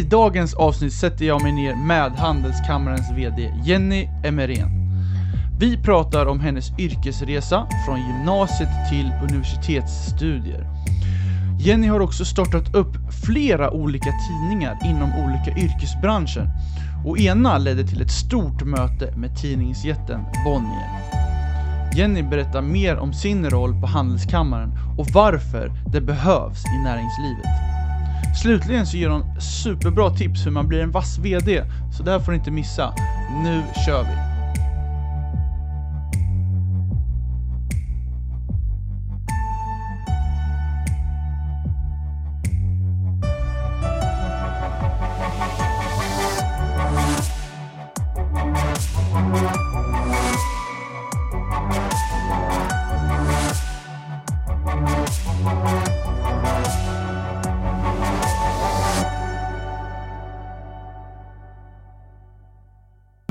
[0.00, 4.70] I dagens avsnitt sätter jag mig ner med Handelskammarens VD Jenny Emerén.
[5.58, 10.66] Vi pratar om hennes yrkesresa från gymnasiet till universitetsstudier.
[11.58, 12.96] Jenny har också startat upp
[13.26, 16.48] flera olika tidningar inom olika yrkesbranscher
[17.06, 20.90] och ena ledde till ett stort möte med tidningsjätten Bonnier.
[21.96, 27.69] Jenny berättar mer om sin roll på Handelskammaren och varför det behövs i näringslivet.
[28.34, 31.64] Slutligen så ger hon superbra tips hur man blir en vass VD,
[31.96, 32.94] så det här får ni inte missa.
[33.44, 34.29] Nu kör vi!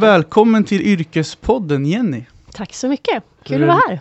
[0.10, 2.26] Välkommen till Yrkespodden Jenny!
[2.54, 3.24] Tack så mycket!
[3.44, 4.00] Kul Hur- att vara här.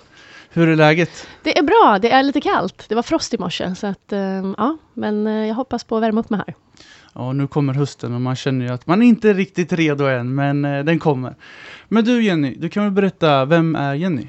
[0.51, 1.27] Hur är läget?
[1.43, 2.85] Det är bra, det är lite kallt.
[2.89, 6.03] Det var frost i morse, så att, eh, ja, men eh, jag hoppas på att
[6.03, 6.55] värma upp mig här.
[7.15, 10.35] Ja, nu kommer hösten och man känner ju att man är inte riktigt redo än,
[10.35, 11.35] men eh, den kommer.
[11.89, 14.29] Men du Jenny, du kan väl berätta, vem är Jenny?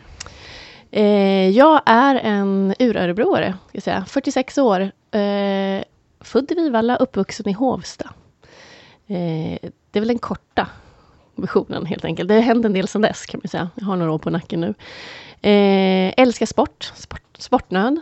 [0.92, 4.06] Eh, jag är en urörebroare, ska jag säga.
[4.08, 4.82] 46 år.
[5.12, 5.84] Eh,
[6.22, 8.10] född i Vivalla, uppvuxen i Hovsta.
[9.08, 10.68] Eh, det är väl den korta
[11.42, 12.28] Visionen, helt enkelt.
[12.28, 13.70] Det har hänt en del sedan dess kan man säga.
[13.76, 14.74] Jag har några år på nacken nu.
[15.42, 18.00] Eh, älskar sport, sport, sportnöd.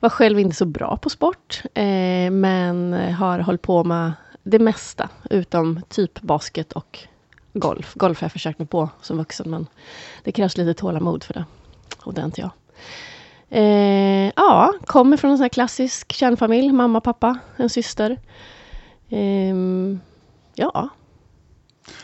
[0.00, 4.12] Var själv inte så bra på sport, eh, men har hållit på med
[4.42, 6.98] det mesta, utom typ basket och
[7.52, 7.94] golf.
[7.94, 9.66] Golf har jag försökt mig på som vuxen, men
[10.24, 11.44] det krävs lite tålamod för det.
[12.02, 12.50] Och det är inte jag.
[13.48, 16.72] Eh, ja, kommer från en sån här klassisk kärnfamilj.
[16.72, 18.18] Mamma, pappa, en syster.
[19.08, 19.54] Eh,
[20.54, 20.88] ja.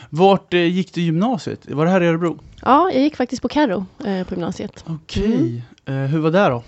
[0.09, 1.69] Vart eh, gick du gymnasiet?
[1.69, 2.39] Var det här i Örebro?
[2.65, 4.83] ja, jag gick faktiskt på Carro eh, på gymnasiet.
[4.87, 6.63] Okej, eh, hur var det då?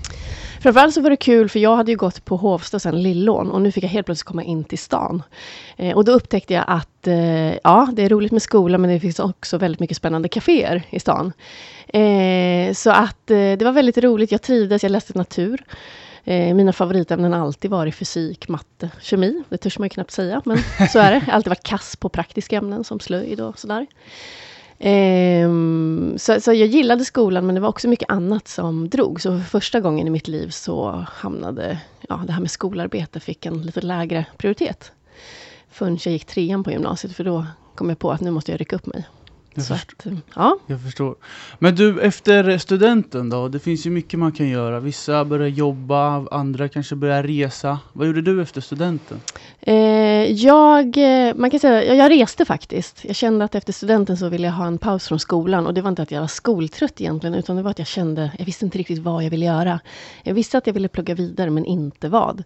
[0.62, 3.62] Framförallt så var det kul för jag hade ju gått på Hovsta sen Lillån och
[3.62, 5.24] nu fick jag helt plötsligt komma in till stan.
[5.78, 9.00] Eh, och då upptäckte jag att eh, ja, det är roligt med skola men det
[9.00, 11.34] finns också väldigt mycket spännande kaféer i stan.
[11.88, 15.64] Eh, så att det var väldigt roligt, jag trivdes, jag läste natur.
[16.28, 19.44] Eh, mina favoritämnen har alltid varit fysik, matte, kemi.
[19.50, 20.58] Det törs man ju knappt säga, men
[20.92, 21.18] så är det.
[21.18, 23.88] Jag har alltid varit kass på praktiska ämnen som slöjd och sådär.
[24.80, 29.22] Ehm, så, så jag gillade skolan, men det var också mycket annat som drog.
[29.22, 33.46] Så för första gången i mitt liv så hamnade ja, det här med skolarbete fick
[33.46, 34.92] en lite lägre prioritet.
[35.70, 38.62] Förrän jag gick trean på gymnasiet, för då kom jag på att nu måste jag
[38.62, 39.06] rycka upp mig.
[39.56, 41.16] Jag, först- att, eh, ja, jag förstår.
[41.60, 43.48] Men du, efter studenten då?
[43.48, 44.80] Det finns ju mycket man kan göra.
[44.80, 47.80] Vissa börjar jobba, andra kanske börjar resa.
[47.94, 49.22] Vad gjorde du efter studenten?
[49.62, 49.76] Eh,
[50.32, 53.06] jag, eh, man kan säga, jag, jag reste faktiskt.
[53.06, 55.68] Jag kände att efter studenten så ville jag ha en paus från skolan.
[55.68, 58.32] Och det var inte att jag var skoltrött egentligen, utan det var att jag kände,
[58.38, 59.80] jag visste inte riktigt vad jag ville göra.
[60.24, 62.44] Jag visste att jag ville plugga vidare, men inte vad.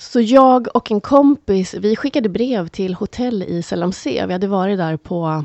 [0.00, 4.26] Så jag och en kompis, vi skickade brev till hotell i Selamse.
[4.26, 5.44] Vi hade varit där på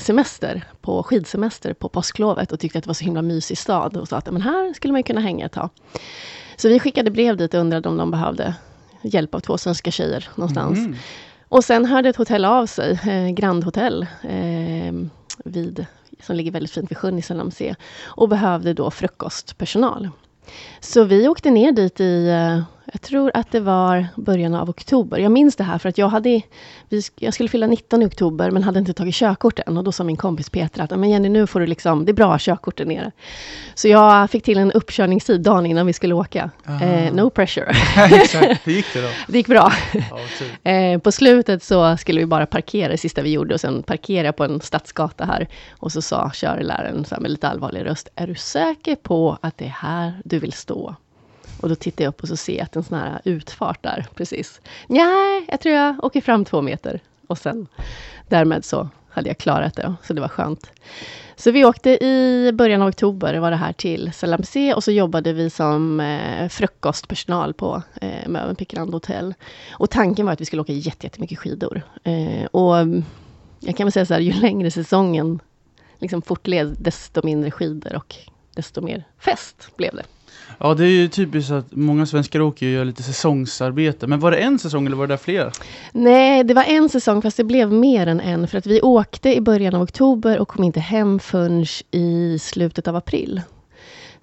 [0.00, 4.08] semester, på skidsemester på påsklovet och tyckte att det var så himla mysig stad och
[4.08, 5.70] sa att men här skulle man kunna hänga ett tag.
[6.56, 8.54] Så vi skickade brev dit och undrade om de behövde
[9.02, 10.78] hjälp av två svenska tjejer någonstans.
[10.78, 10.96] Mhm.
[11.48, 14.92] Och sen hörde ett hotell av sig, eh, Grand Hotel, eh,
[15.44, 15.86] vid,
[16.22, 20.10] som ligger väldigt fint vid sjön i Selamse, och behövde då frukostpersonal.
[20.80, 22.62] Så vi åkte ner dit i, eh,
[22.96, 25.18] jag tror att det var början av oktober.
[25.18, 26.42] Jag minns det här för att jag hade,
[27.16, 29.76] jag skulle fylla 19 i oktober men hade inte tagit körkort än.
[29.76, 32.14] Och då sa min kompis Petra att, men Jenny nu får du liksom, det är
[32.14, 33.12] bra körkort där nere.
[33.74, 36.50] Så jag fick till en uppkörningstid dagen innan vi skulle åka.
[36.64, 36.80] Ah.
[36.80, 37.76] Eh, no pressure.
[37.96, 39.08] Exakt, hur gick det då?
[39.32, 39.72] det gick bra.
[39.92, 40.18] Ja.
[40.70, 44.28] Eh, på slutet så skulle vi bara parkera det sista vi gjorde och sen parkerade
[44.28, 45.48] jag på en stadsgata här.
[45.70, 49.58] Och så sa körläraren så här med lite allvarlig röst, är du säker på att
[49.58, 50.96] det är här du vill stå?
[51.60, 54.06] Och då tittar jag upp och så ser jag att en sån här utfart där,
[54.14, 54.60] precis.
[54.86, 57.00] Nej, jag tror jag åker fram två meter.
[57.26, 57.66] Och sen,
[58.28, 60.70] därmed så hade jag klarat det, så det var skönt.
[61.36, 65.32] Så vi åkte i början av oktober, var det här till Selamse och så jobbade
[65.32, 69.34] vi som eh, frukostpersonal på eh, Mövenpick Grand Hotel.
[69.70, 71.82] Och tanken var att vi skulle åka jättemycket skidor.
[72.02, 72.76] Eh, och
[73.60, 75.40] jag kan väl säga så här, ju längre säsongen
[75.98, 78.16] liksom fortled, desto mindre skidor och
[78.54, 80.04] desto mer fest blev det.
[80.58, 84.06] Ja, det är ju typiskt att många svenskar åker och gör lite säsongsarbete.
[84.06, 85.52] Men var det en säsong eller var det där flera?
[85.92, 88.48] Nej, det var en säsong, fast det blev mer än en.
[88.48, 92.88] För att vi åkte i början av oktober och kom inte hem förrän i slutet
[92.88, 93.42] av april.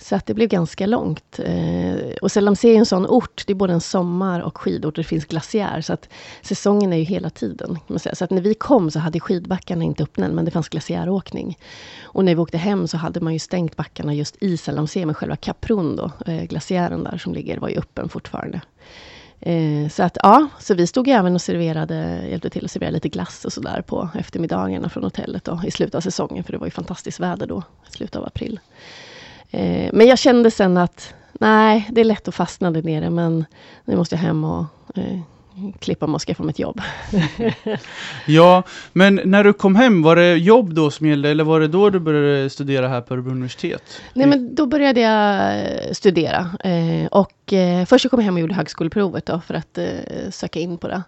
[0.04, 1.40] Så att det blev ganska långt.
[1.40, 5.04] Eh, och Selamsé är en sån ort, det är både en sommar och skidort och
[5.04, 5.82] det finns glaciär.
[5.82, 6.10] Så att
[6.42, 7.80] säsongen är ju hela tiden.
[8.14, 11.58] Så att när vi kom så hade skidbackarna inte öppnat men det fanns glaciäråkning.
[12.04, 15.16] Och när vi åkte hem så hade man ju stängt backarna just i Selamsé, men
[15.16, 18.62] själva Caprun då, eh, glaciären där som ligger, var ju öppen fortfarande.
[19.40, 23.10] Eh, så att ja, så vi stod även och serverade, hjälpte till att servera lite
[23.10, 26.68] glass och sådär på eftermiddagarna från hotellet då, i slutet av säsongen, för det var
[26.68, 28.60] ju fantastiskt väder då, i slutet av april.
[29.54, 33.46] Eh, men jag kände sen att nej, det är lätt att fastna där nere, men
[33.86, 34.66] nu måste jag hem och
[34.96, 35.20] eh,
[35.80, 36.82] klippa mig och skaffa mig ett jobb.
[38.28, 38.64] ja,
[38.94, 41.90] men när du kom hem, var det jobb då som gällde, eller var det då
[41.90, 43.84] du började studera här på Örebro universitet?
[44.14, 46.50] Nej, men då började jag eh, studera.
[46.64, 49.86] Eh, och eh, först kom jag hem och gjorde högskoleprovet då, för att eh,
[50.32, 51.04] söka in på det.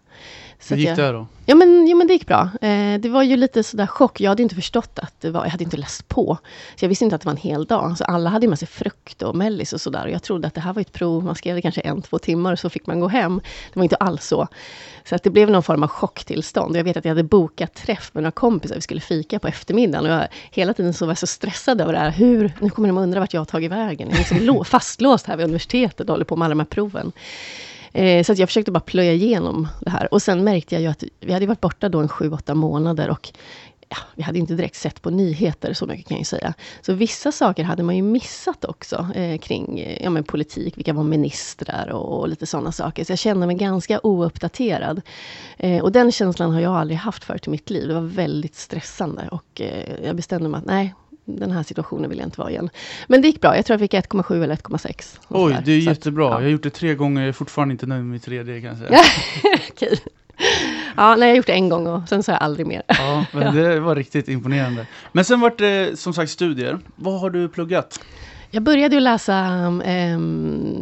[0.69, 1.27] Hur gick det då?
[1.45, 2.49] Ja men, ja men det gick bra.
[2.61, 4.21] Eh, det var ju lite sådär chock.
[4.21, 6.37] Jag hade inte förstått att det var, jag hade inte läst på.
[6.75, 7.97] Så jag visste inte att det var en hel dag.
[7.97, 10.05] Så alla hade med sig frukt och mellis och sådär.
[10.05, 12.19] Och jag trodde att det här var ett prov, man skrev det kanske en, två
[12.19, 13.41] timmar och så fick man gå hem.
[13.73, 14.47] Det var inte alls så.
[15.03, 16.77] Så att det blev någon form av chocktillstånd.
[16.77, 20.05] Jag vet att jag hade bokat träff med några kompisar, vi skulle fika på eftermiddagen.
[20.05, 22.11] Och jag, hela tiden så var jag så stressad över det här.
[22.11, 24.09] Hur, nu kommer de undra vart jag har tagit vägen.
[24.09, 27.11] Jag är liksom fastlåst här vid universitetet och håller på med alla de här proven.
[27.95, 30.13] Eh, så att jag försökte bara plöja igenom det här.
[30.13, 33.09] Och sen märkte jag ju att vi hade varit borta då en sju, åtta månader
[33.09, 33.31] och
[33.89, 36.53] ja, vi hade inte direkt sett på nyheter, så mycket kan jag säga.
[36.81, 40.93] Så vissa saker hade man ju missat också eh, kring eh, ja, men politik, vilka
[40.93, 43.03] var ministrar och, och lite sådana saker.
[43.03, 45.01] Så jag kände mig ganska ouppdaterad.
[45.57, 47.87] Eh, och den känslan har jag aldrig haft förut i mitt liv.
[47.87, 50.93] Det var väldigt stressande och eh, jag bestämde mig att nej,
[51.25, 52.69] den här situationen vill jag inte vara igen.
[53.07, 53.55] Men det gick bra.
[53.55, 55.17] Jag tror jag fick 1,7 eller 1,6.
[55.27, 56.25] Oj, det är så jättebra.
[56.25, 56.37] Att, ja.
[56.37, 57.21] Jag har gjort det tre gånger.
[57.21, 58.99] Jag är fortfarande inte nöjd med mitt tredje kan jag säga.
[59.71, 59.99] Okej.
[60.97, 62.83] Ja, nej, jag har gjort det en gång och sen så har jag aldrig mer.
[62.87, 64.87] Ja, men det var riktigt imponerande.
[65.11, 66.79] Men sen vart det som sagt studier.
[66.95, 67.99] Vad har du pluggat?
[68.55, 69.45] Jag började ju läsa
[69.85, 70.17] eh,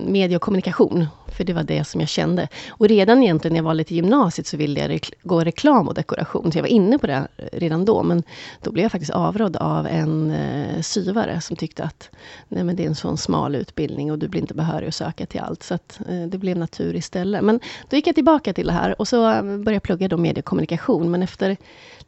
[0.07, 2.47] media och kommunikation, för det var det som jag kände.
[2.69, 5.87] Och redan egentligen när jag var lite i gymnasiet så ville jag rekl gå reklam
[5.87, 8.03] och dekoration, så jag var inne på det redan då.
[8.03, 8.23] Men
[8.61, 12.09] då blev jag faktiskt avrådd av en eh, syvare som tyckte att
[12.47, 15.25] Nej, men det är en sån smal utbildning och du blir inte behörig att söka
[15.25, 15.63] till allt.
[15.63, 17.43] Så att, eh, det blev natur istället.
[17.43, 17.59] Men
[17.89, 20.41] då gick jag tillbaka till det här och så eh, började jag plugga då media
[20.41, 21.11] och kommunikation.
[21.11, 21.57] Men efter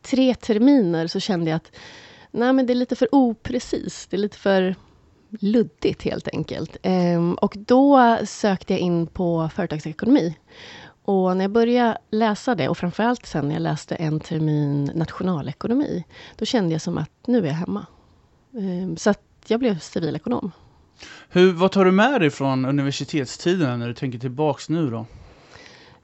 [0.01, 1.71] tre terminer så kände jag att
[2.31, 4.07] Nej, men det är lite för oprecis.
[4.09, 4.75] Det är lite för
[5.29, 6.77] luddigt helt enkelt.
[6.83, 10.37] Ehm, och då sökte jag in på företagsekonomi.
[11.05, 16.03] Och när jag började läsa det, och framförallt sen när jag läste en termin nationalekonomi,
[16.35, 17.85] då kände jag som att nu är jag hemma.
[18.57, 20.51] Ehm, så att jag blev civilekonom.
[21.29, 25.05] Hur, vad tar du med dig från universitetstiden när du tänker tillbaks nu då?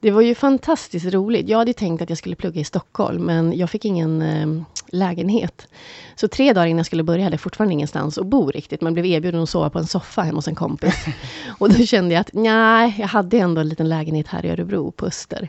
[0.02, 1.48] Det var ju fantastiskt roligt.
[1.48, 5.68] Jag hade tänkt att jag skulle plugga i Stockholm, men jag fick ingen eh, lägenhet.
[6.14, 8.92] Så tre dagar innan jag skulle börja hade jag fortfarande ingenstans att bo riktigt, men
[8.92, 10.94] blev erbjuden att sova på en soffa hemma hos en kompis.
[11.58, 14.90] och då kände jag att nej, jag hade ändå en liten lägenhet här i Örebro,
[14.90, 15.48] på Öster.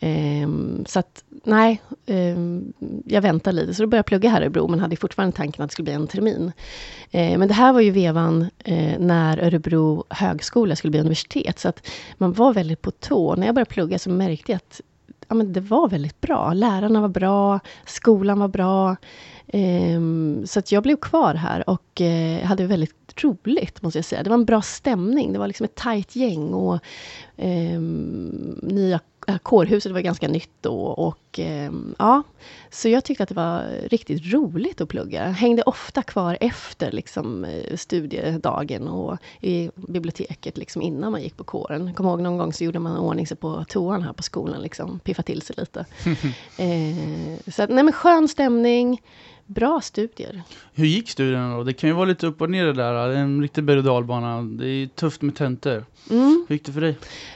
[0.00, 2.72] Um, så att nej, ehm,
[3.04, 3.74] jag väntade lite.
[3.74, 5.84] Så då började jag plugga här i Örebro, men hade fortfarande tanken att det skulle
[5.84, 6.52] bli en termin.
[7.10, 11.58] Eh, men det här var ju vevan eh, när Örebro högskola skulle bli universitet.
[11.58, 13.34] Så att man var väldigt på tå.
[13.34, 14.80] När jag började plugga så märkte jag att
[15.28, 16.52] ja, men det var väldigt bra.
[16.52, 18.96] Lärarna var bra, skolan var bra.
[19.46, 24.22] Ehm, så att jag blev kvar här och eh, hade väldigt roligt, måste jag säga.
[24.22, 25.32] Det var en bra stämning.
[25.32, 26.78] Det var liksom ett tajt gäng och
[27.36, 29.00] ehm, nya
[29.42, 32.22] kårhuset var ganska nytt då och eh, ja,
[32.70, 35.26] så jag tyckte att det var riktigt roligt att plugga.
[35.26, 41.36] Jag hängde ofta kvar efter liksom, eh, studiedagen och i biblioteket liksom, innan man gick
[41.36, 41.86] på kåren.
[41.86, 44.62] Jag kommer ihåg någon gång så gjorde man ordning sig på toan här på skolan,
[44.62, 45.80] liksom, piffa till sig lite.
[46.58, 49.00] eh, så nej men skön stämning.
[49.50, 50.42] Bra studier.
[50.74, 51.64] Hur gick studierna då?
[51.64, 53.08] Det kan ju vara lite upp och ner det där.
[53.08, 54.42] Det är en riktig berg och dalbana.
[54.42, 55.84] Det är tufft med tentor.
[56.10, 56.46] Mm.
[56.48, 56.90] Hur gick det för dig?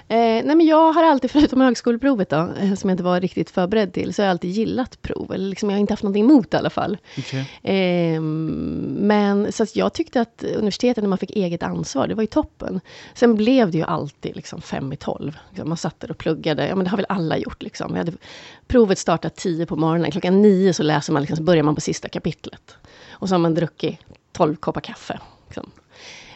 [0.09, 3.51] Eh, nej men jag har alltid, förutom högskoleprovet då, eh, som jag inte var riktigt
[3.51, 5.33] förberedd till, så har jag alltid gillat prov.
[5.33, 6.99] Eller liksom, jag har inte haft någonting emot i alla fall.
[7.19, 7.75] Okay.
[7.77, 12.27] Eh, men så jag tyckte att universitetet, när man fick eget ansvar, det var ju
[12.27, 12.81] toppen.
[13.15, 15.37] Sen blev det ju alltid liksom fem i tolv.
[15.51, 16.69] Liksom, man satt där och pluggade.
[16.69, 17.91] Ja men det har väl alla gjort liksom.
[17.91, 18.13] Jag hade,
[18.67, 20.11] provet startar tio på morgonen.
[20.11, 22.77] Klockan nio så läser man, liksom, så börjar man på sista kapitlet.
[23.11, 23.99] Och så har man druckit
[24.33, 25.21] tolv koppar kaffe.
[25.47, 25.71] Liksom.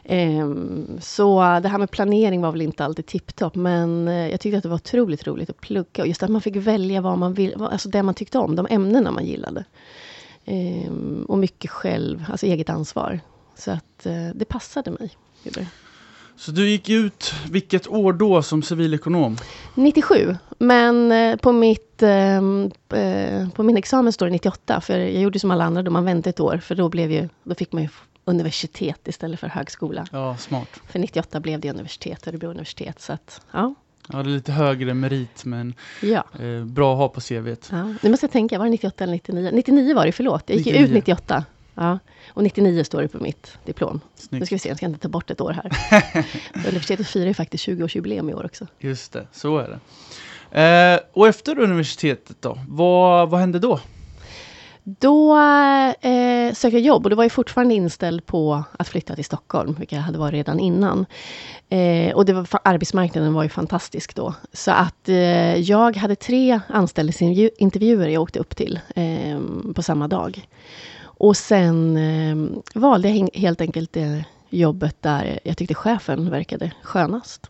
[0.08, 4.56] Um, så det här med planering var väl inte alltid tipptopp, men eh, jag tyckte
[4.56, 6.02] att det var otroligt roligt att plugga.
[6.02, 8.66] Och just att man fick välja vad man vill, alltså det man tyckte om, de
[8.70, 9.64] ämnena man gillade.
[10.44, 13.20] Um, och mycket själv, alltså eget ansvar.
[13.54, 15.10] Så att uh, det passade mig.
[16.36, 19.36] Så du gick ut, vilket år då som civilekonom?
[19.74, 22.70] 97, men uh, på mitt ehm,
[23.54, 26.30] på min examen står det 98, för jag gjorde som alla andra då, man väntade
[26.30, 27.88] ett år, för då blev ju, då fick man ju
[28.24, 30.06] universitet istället för högskola.
[30.12, 30.68] Ja, smart.
[30.88, 33.00] För 98 blev det universitet, Örebro universitet.
[33.00, 33.74] Så att, ja.
[34.12, 36.24] Ja, det är lite högre merit, men ja.
[36.40, 37.68] eh, bra att ha på CVt.
[37.70, 37.94] Ja.
[38.02, 39.50] Nu måste jag tänka, var det 98 eller 99?
[39.52, 40.42] 99 var det, förlåt.
[40.46, 40.84] Jag gick 99.
[40.84, 41.44] ut 98.
[41.76, 41.98] Ja.
[42.28, 44.00] Och 99 står det på mitt diplom.
[44.14, 44.40] Snyggt.
[44.40, 45.72] Nu ska vi se, jag ska inte ta bort ett år här.
[46.68, 48.66] Universitetet firar ju faktiskt 20-årsjubileum i år också.
[48.78, 49.80] Just det, så är det.
[50.50, 53.80] Eh, och efter universitetet då, vad, vad hände då?
[54.88, 55.38] Då
[56.00, 59.76] eh, sökte jag jobb och då var jag fortfarande inställd på att flytta till Stockholm,
[59.78, 61.06] vilket jag hade varit redan innan.
[61.68, 64.34] Eh, och det var, arbetsmarknaden var ju fantastisk då.
[64.52, 69.40] Så att eh, jag hade tre anställningsintervjuer jag åkte upp till eh,
[69.74, 70.48] på samma dag.
[71.18, 77.46] Och sen eh, valde jag helt enkelt det jobbet där jag tyckte chefen verkade skönast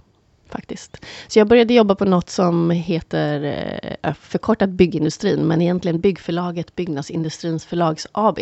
[0.48, 0.96] faktiskt.
[1.28, 3.42] Så jag började jobba på något som heter
[4.02, 8.38] eh, förkortat byggindustrin, men egentligen byggförlaget Byggnadsindustrins förlags AB.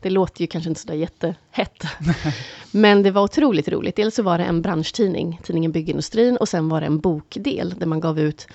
[0.00, 1.82] Det låter ju kanske inte sådär jättehett.
[2.70, 3.96] men det var otroligt roligt.
[3.96, 7.86] Dels så var det en branschtidning, tidningen Byggindustrin, och sen var det en bokdel där
[7.86, 8.46] man gav ut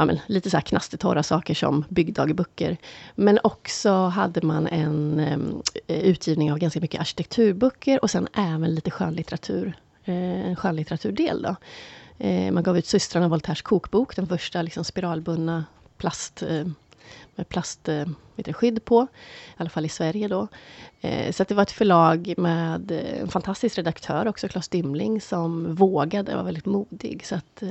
[0.00, 2.76] ja, men, lite så här knastertorra saker som byggdagböcker.
[3.14, 8.90] Men också hade man en um, utgivning av ganska mycket arkitekturböcker och sen även lite
[8.90, 9.72] skönlitteratur.
[10.04, 11.56] Eh, en skönlitteraturdel då.
[12.18, 15.64] Eh, man gav ut systrarna Voltaires kokbok, den första liksom spiralbundna
[15.96, 16.66] plast, eh,
[17.34, 19.02] med plastskydd eh, på.
[19.02, 20.48] I alla fall i Sverige då.
[21.00, 25.74] Eh, så det var ett förlag med eh, en fantastisk redaktör också, Claes Dymling, som
[25.74, 27.26] vågade, var väldigt modig.
[27.26, 27.62] Så att,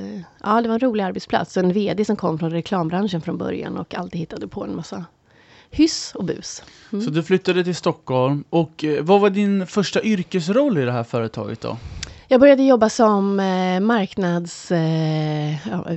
[0.42, 1.56] ja, det var en rolig arbetsplats.
[1.56, 5.04] En VD som kom från reklambranschen från början och alltid hittade på en massa
[5.70, 6.62] hyss och bus.
[6.92, 7.04] Mm.
[7.04, 8.44] Så du flyttade till Stockholm.
[8.50, 11.76] Och vad var din första yrkesroll i det här företaget då?
[12.28, 13.36] Jag började jobba som
[13.82, 14.72] marknads,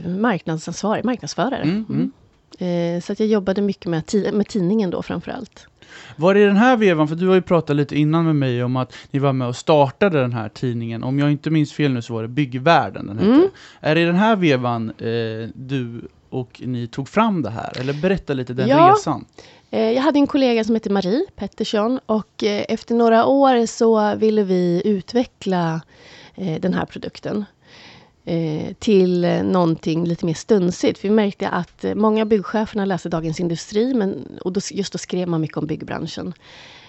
[0.05, 1.61] marknadsansvarig, marknadsförare.
[1.61, 2.11] Mm, mm.
[2.59, 5.67] Eh, så att jag jobbade mycket med, med tidningen då framför allt.
[6.15, 8.75] Var det den här vevan, för du har ju pratat lite innan med mig om
[8.75, 11.03] att ni var med och startade den här tidningen.
[11.03, 13.31] Om jag inte minns fel nu så var det Byggvärlden den hette.
[13.31, 13.49] Mm.
[13.79, 17.79] Är det den här vevan eh, du och ni tog fram det här?
[17.79, 18.93] Eller berätta lite den ja.
[18.95, 19.25] resan.
[19.71, 24.15] Eh, jag hade en kollega som hette Marie Pettersson och eh, efter några år så
[24.15, 25.81] ville vi utveckla
[26.35, 27.45] den här produkten
[28.25, 30.99] eh, till eh, någonting lite mer stunsigt.
[30.99, 34.97] För vi märkte att eh, många byggcheferna läste Dagens Industri men, och då, just då
[34.97, 36.33] skrev man mycket om byggbranschen.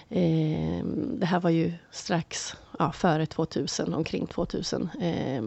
[0.09, 0.85] Eh,
[1.19, 4.89] det här var ju strax ja, före 2000, omkring 2000.
[5.01, 5.43] Eh,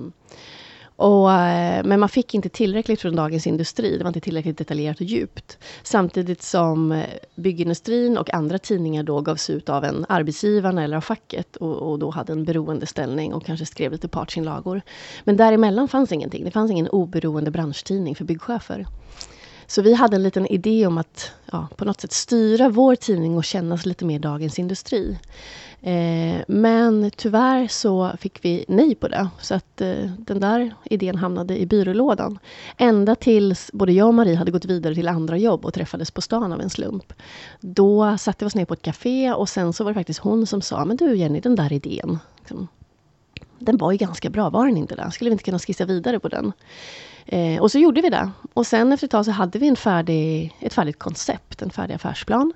[0.98, 3.98] och, eh, men man fick inte tillräckligt från Dagens Industri.
[3.98, 5.58] Det var inte tillräckligt detaljerat och djupt.
[5.82, 11.00] Samtidigt som eh, byggindustrin och andra tidningar då gavs ut av en arbetsgivare eller av
[11.00, 14.80] facket och, och då hade en beroendeställning och kanske skrev lite partsinlagor.
[15.24, 16.44] Men däremellan fanns ingenting.
[16.44, 18.86] Det fanns ingen oberoende branschtidning för byggchefer.
[19.70, 23.36] Så vi hade en liten idé om att ja, på något sätt styra vår tidning
[23.36, 25.18] och kännas lite mer Dagens Industri.
[25.82, 29.28] Eh, men tyvärr så fick vi nej på det.
[29.40, 32.38] Så att eh, den där idén hamnade i byrålådan.
[32.76, 36.20] Ända tills både jag och Marie hade gått vidare till andra jobb och träffades på
[36.20, 37.12] stan av en slump.
[37.60, 40.46] Då satte vi oss ner på ett café och sen så var det faktiskt hon
[40.46, 42.18] som sa, men du Jenny, den där idén.
[42.38, 42.68] Liksom,
[43.58, 45.10] den var ju ganska bra, var den inte det?
[45.10, 46.52] Skulle vi inte kunna skissa vidare på den?
[47.30, 48.30] Eh, och så gjorde vi det.
[48.54, 51.94] Och sen efter ett tag så hade vi en färdig, ett färdigt koncept, en färdig
[51.94, 52.52] affärsplan.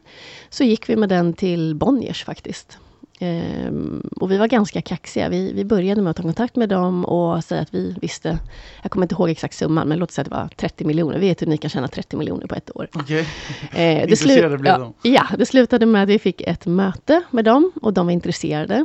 [0.50, 2.79] Så gick vi med den till Bonniers faktiskt.
[3.23, 5.29] Um, och vi var ganska kaxiga.
[5.29, 8.38] Vi, vi började med att ta kontakt med dem och säga att vi visste,
[8.83, 11.19] jag kommer inte ihåg exakt summan, men låt oss säga att det var 30 miljoner.
[11.19, 12.88] Vi vet hur ni kan tjäna 30 miljoner på ett år.
[12.95, 13.25] Okay.
[13.73, 17.73] Eh, det, slu ja, ja, det slutade med att vi fick ett möte med dem
[17.83, 18.85] och de var intresserade.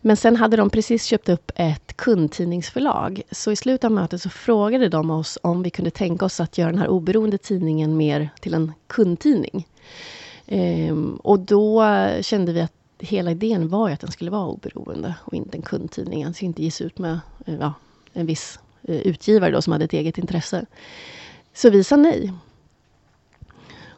[0.00, 3.22] Men sen hade de precis köpt upp ett kundtidningsförlag.
[3.30, 6.58] Så i slutet av mötet så frågade de oss om vi kunde tänka oss att
[6.58, 9.66] göra den här oberoende tidningen mer till en kundtidning.
[10.46, 11.84] Um, och då
[12.20, 15.62] kände vi att hela idén var ju att den skulle vara oberoende och inte en
[15.62, 16.24] kundtidning.
[16.24, 17.74] Den skulle inte ges ut med eh, ja,
[18.12, 20.66] en viss eh, utgivare då, som hade ett eget intresse.
[21.54, 22.32] Så vi sa nej.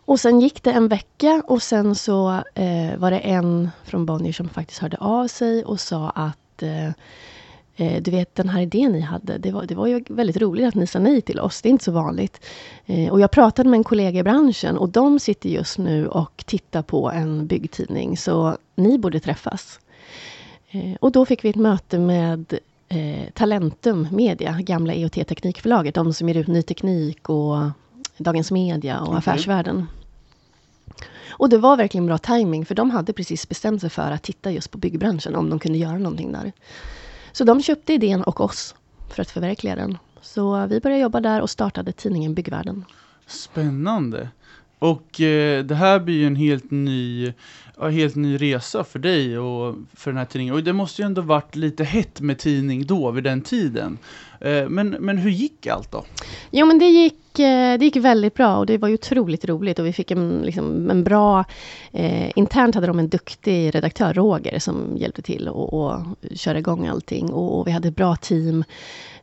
[0.04, 4.32] Och sen gick det en vecka och sen så eh, var det en från Bonnier
[4.32, 6.90] som faktiskt hörde av sig och sa att Eh,
[7.76, 10.75] du vet den här idén ni hade, det var, det var ju väldigt roligt att
[10.75, 11.62] ni sa nej till oss.
[11.62, 12.41] Det är inte så vanligt.
[12.87, 16.45] Eh, och jag pratade med en kollega i branschen och de sitter just nu och
[16.47, 18.17] tittar på en byggtidning.
[18.17, 19.81] Så ni borde träffas.
[20.71, 22.59] Eh, och då fick vi ett möte med
[23.35, 25.95] Talentum Media, gamla EOT Teknikförlaget.
[25.95, 27.57] De som ger ut Ny Teknik och
[28.17, 29.19] Dagens Media och okay.
[29.19, 29.87] Affärsvärlden.
[31.31, 34.50] Och det var verkligen bra timing för de hade precis bestämt sig för att titta
[34.50, 36.52] just på byggbranschen, om de kunde göra någonting där.
[37.33, 38.75] Så de köpte idén och oss
[39.11, 39.99] för att förverkliga den.
[40.21, 42.85] Så vi började jobba där och startade tidningen Byggvärlden.
[43.27, 44.29] Spännande!
[44.79, 47.33] Och eh, det här blir ju en helt ny,
[47.77, 50.55] ja, helt ny resa för dig och för den här tidningen.
[50.55, 53.99] Och det måste ju ändå varit lite hett med tidning då, vid den tiden.
[54.45, 56.05] Eh, men, men hur gick allt då?
[56.51, 59.79] Jo men det gick, eh, det gick väldigt bra och det var ju otroligt roligt
[59.79, 61.45] och vi fick en, liksom, en bra...
[61.93, 66.01] Eh, internt hade de en duktig redaktör, Roger, som hjälpte till och, och
[66.35, 67.33] köra igång allting.
[67.33, 68.65] Och, och vi hade ett bra team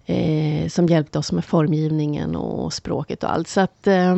[0.05, 3.47] eh, som hjälpte oss med formgivningen och språket och allt.
[3.47, 4.15] Så att, eh,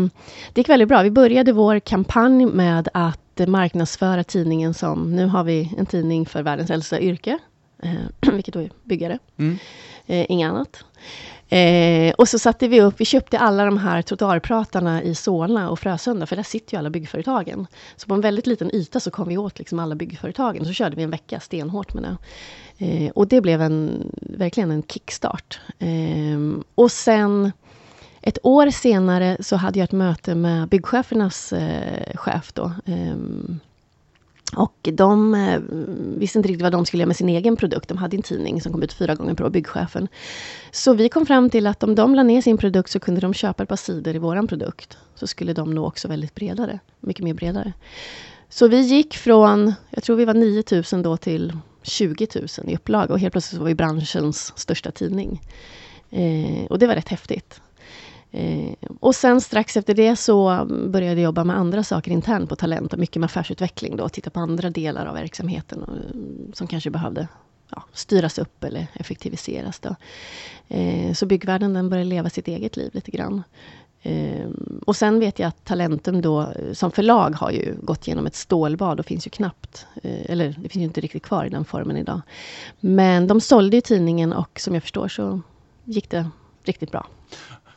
[0.53, 1.01] det gick väldigt bra.
[1.01, 6.43] Vi började vår kampanj med att marknadsföra tidningen som, nu har vi en tidning för
[6.43, 7.37] världens äldsta yrke,
[7.83, 7.91] eh,
[8.33, 9.19] vilket då är byggare.
[9.37, 9.57] Mm.
[10.05, 10.85] Inget annat.
[11.49, 15.79] Eh, och så satte vi upp, vi köpte alla de här trottoarpratarna i Solna och
[15.79, 17.67] Frösunda, för där sitter ju alla byggföretagen.
[17.95, 20.65] Så på en väldigt liten yta så kom vi åt liksom alla byggföretagen.
[20.65, 22.17] Så körde vi en vecka stenhårt med det.
[22.85, 25.59] Eh, och det blev en, verkligen en kickstart.
[25.79, 27.51] Eh, och sen
[28.21, 32.71] ett år senare så hade jag ett möte med byggchefernas eh, chef då.
[32.85, 33.59] Ehm,
[34.55, 35.61] och de eh,
[36.17, 37.89] visste inte riktigt vad de skulle göra med sin egen produkt.
[37.89, 40.07] De hade en tidning som kom ut fyra gånger per år, byggchefen.
[40.71, 43.33] Så vi kom fram till att om de la ner sin produkt så kunde de
[43.33, 44.97] köpa ett par sidor i vår produkt.
[45.15, 47.73] Så skulle de nå också väldigt bredare, mycket mer bredare.
[48.49, 53.13] Så vi gick från, jag tror vi var 9000 då till 20 000 i upplaga
[53.13, 55.41] och helt plötsligt var vi branschens största tidning.
[56.09, 57.61] Eh, och det var rätt häftigt.
[58.31, 62.55] Eh, och sen strax efter det så började jag jobba med andra saker internt på
[62.55, 66.67] Talent och mycket med affärsutveckling då, titta på andra delar av verksamheten och, eh, som
[66.67, 67.27] kanske behövde
[67.69, 69.79] ja, styras upp eller effektiviseras.
[69.79, 69.95] Då.
[70.67, 73.43] Eh, så byggvärlden den började leva sitt eget liv lite grann.
[74.03, 74.49] Eh,
[74.85, 78.35] och sen vet jag att Talentum då eh, som förlag har ju gått igenom ett
[78.35, 81.65] stålbad och finns ju knappt, eh, eller det finns ju inte riktigt kvar i den
[81.65, 82.21] formen idag.
[82.79, 85.41] Men de sålde ju tidningen och som jag förstår så
[85.83, 86.29] gick det
[86.63, 87.07] riktigt bra.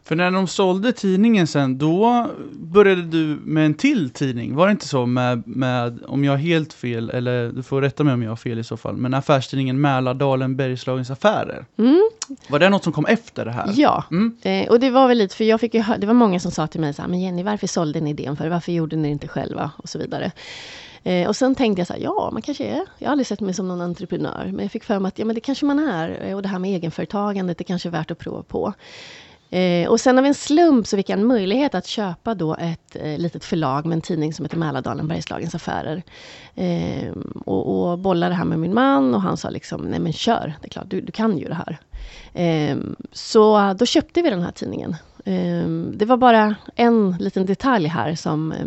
[0.04, 4.54] För när de sålde tidningen sen, då började du med en till tidning.
[4.54, 8.04] Var det inte så med, med om jag har helt fel, eller du får rätta
[8.04, 11.66] mig om jag har fel i så fall, men affärstidningen Mälardalen Bergslagens Affärer.
[11.78, 12.10] Mm.
[12.48, 13.70] Var det något som kom efter det här?
[13.74, 14.36] Ja, mm.
[14.42, 16.66] eh, och det var väl lite, för jag fick ju det var många som sa
[16.66, 18.48] till mig så här, men Jenny, varför sålde ni idén för?
[18.48, 19.70] Varför gjorde ni det inte själva?
[19.76, 20.32] Och så vidare.
[21.02, 22.84] Eh, och sen tänkte jag så här, ja, man kanske är.
[22.98, 25.24] Jag har aldrig sett mig som någon entreprenör, men jag fick för mig att ja,
[25.24, 26.34] men det kanske man är.
[26.34, 28.74] Och det här med egenföretagandet, det kanske är värt att prova på.
[29.50, 32.96] Eh, och sen av en slump så fick jag en möjlighet att köpa då ett
[32.96, 36.02] eh, litet förlag med en tidning som heter Mälardalen Bergslagens Affärer.
[36.54, 37.12] Eh,
[37.44, 40.54] och, och bollade det här med min man och han sa liksom, nej men kör,
[40.60, 41.78] det är klart, du, du kan ju det här.
[42.32, 42.76] Eh,
[43.12, 44.96] så då köpte vi den här tidningen.
[45.24, 48.66] Eh, det var bara en liten detalj här som, eh,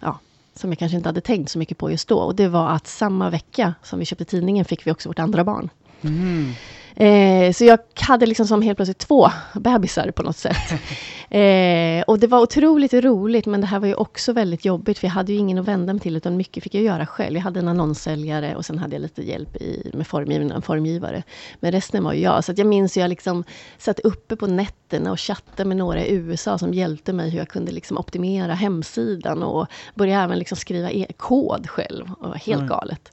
[0.00, 0.18] ja,
[0.54, 2.18] som jag kanske inte hade tänkt så mycket på just då.
[2.18, 5.44] Och det var att samma vecka som vi köpte tidningen fick vi också vårt andra
[5.44, 5.70] barn.
[6.02, 6.52] Mm.
[6.98, 10.56] Eh, så jag hade liksom som helt plötsligt två bebisar på något sätt.
[11.30, 15.06] Eh, och det var otroligt roligt, men det här var ju också väldigt jobbigt, för
[15.06, 17.36] jag hade ju ingen att vända mig till, utan mycket fick jag göra själv.
[17.36, 21.22] Jag hade en annonssäljare och sen hade jag lite hjälp i, med formgivning, en formgivare.
[21.60, 22.44] Men resten var ju jag.
[22.44, 23.44] Så jag minns jag liksom
[23.78, 27.48] satt uppe på nätterna och chattade med några i USA som hjälpte mig hur jag
[27.48, 32.06] kunde liksom optimera hemsidan och började även liksom skriva e kod själv.
[32.20, 32.68] Det var helt mm.
[32.68, 33.12] galet.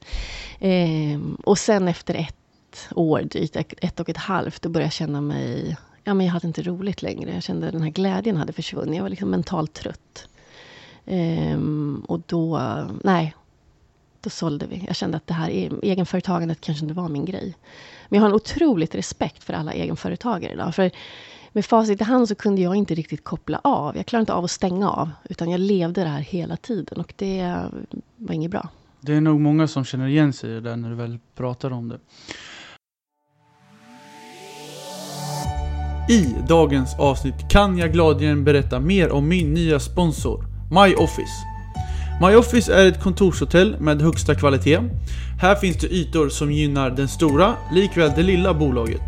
[0.60, 2.45] Eh, och sen efter ett
[2.96, 5.78] år drygt, ett och ett halvt, då började jag känna mig...
[6.04, 7.34] Ja, men jag hade inte roligt längre.
[7.34, 8.96] Jag kände den här glädjen hade försvunnit.
[8.96, 10.28] Jag var liksom mentalt trött.
[11.06, 12.60] Ehm, och då,
[13.04, 13.36] nej,
[14.22, 14.84] då sålde vi.
[14.88, 17.56] Jag kände att det här e-, egenföretagandet kanske inte var min grej.
[18.10, 20.76] Men jag har en otroligt respekt för alla egenföretagare idag.
[20.76, 20.92] För
[21.52, 23.98] med facit i hand så kunde jag inte riktigt koppla av.
[23.98, 25.12] Jag klarade inte av att stänga av.
[25.30, 27.62] Utan jag levde det här hela tiden och det
[28.16, 28.70] var inget bra.
[29.02, 31.90] Det är nog många som känner igen sig i det när du väl pratar om
[31.90, 32.00] det.
[36.10, 41.46] I dagens avsnitt kan jag gladeligen berätta mer om min nya sponsor, MyOffice.
[42.22, 44.80] MyOffice är ett kontorshotell med högsta kvalitet.
[45.42, 49.02] Här finns det ytor som gynnar den stora, likväl det lilla bolaget.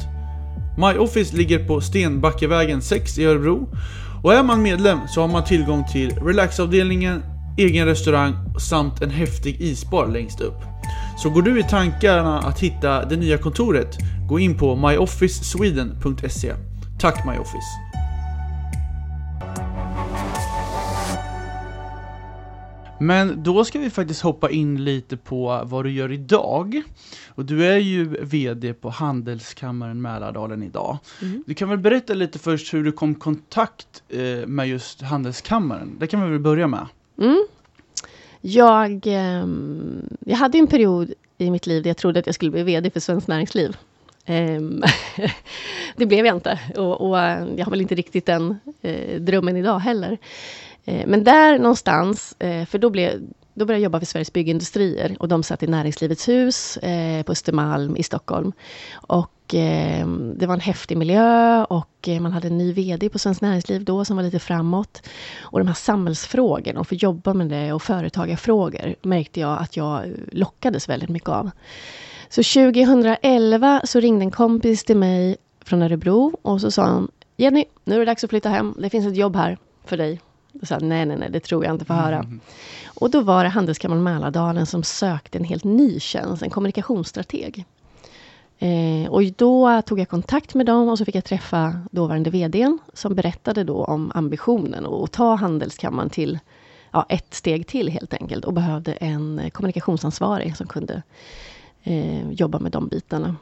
[0.78, 3.70] MyOffice ligger på Stenbackevägen 6 i Örebro
[4.24, 7.24] och är man medlem så har man tillgång till relaxavdelningen,
[7.58, 10.62] egen restaurang samt en häftig isbar längst upp.
[11.18, 13.98] Så går du i tankarna att hitta det nya kontoret,
[14.30, 16.54] gå in på myofficesweden.se.
[17.00, 17.88] Tack MyOffice.
[23.00, 26.82] Men då ska vi faktiskt hoppa in lite på vad du gör idag.
[27.28, 30.98] Och du är ju VD på Handelskammaren Mälardalen idag.
[31.22, 31.44] Mm.
[31.48, 35.96] Du kan väl berätta lite först hur du kom i kontakt eh, med just Handelskammaren?
[36.00, 36.86] Det kan vi väl börja med?
[37.20, 37.48] Mm.
[38.42, 39.48] Jag, eh,
[40.20, 42.90] jag hade en period i mitt liv där jag trodde att jag skulle bli VD
[42.90, 43.78] för Svenskt Näringsliv.
[44.30, 44.84] Ehm,
[45.96, 49.80] det blev jag inte och, och, jag har väl inte riktigt den eh, drömmen idag
[49.80, 50.18] heller.
[50.86, 53.12] Eh, men där någonstans, eh, för då, blev,
[53.54, 57.32] då började jag jobba för Sveriges Byggindustrier och de satt i Näringslivets hus eh, på
[57.32, 58.52] Östermalm i Stockholm.
[58.94, 63.20] Och eh, det var en häftig miljö och eh, man hade en ny VD på
[63.20, 65.08] Svenskt Näringsliv då som var lite framåt.
[65.40, 70.04] Och de här samhällsfrågorna och få jobba med det och företagarfrågor märkte jag att jag
[70.04, 71.52] eh, lockades väldigt mycket av.
[72.30, 77.66] Så 2011 så ringde en kompis till mig från Örebro och så sa han Jenny,
[77.84, 78.76] nu är det dags att flytta hem.
[78.80, 80.22] Det finns ett jobb här för dig.
[80.52, 82.20] Då sa nej, nej, nej, det tror jag inte får höra.
[82.20, 82.40] Mm.
[82.88, 87.66] Och då var det Handelskammaren Mälardalen som sökte en helt ny tjänst, en kommunikationsstrateg.
[88.60, 92.80] Eh, och då tog jag kontakt med dem och så fick jag träffa dåvarande VDn
[92.94, 96.40] som berättade då om ambitionen att ta Handelskammaren till
[96.92, 101.04] ja, ett steg till helt enkelt och behövde en kommunikationsansvarig som kunde
[101.88, 103.36] eh, jobba med de bitarna.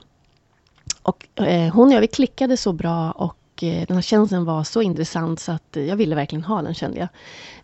[1.02, 4.64] Och eh, hon och jag, vi klickade så bra och eh, den här tjänsten var
[4.64, 7.08] så intressant så att jag ville verkligen ha den kände jag.